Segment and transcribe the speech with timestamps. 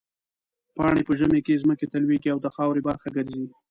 [0.75, 3.45] پاڼې په ژمي کې ځمکې ته لوېږي او د خاورې برخه ګرځي.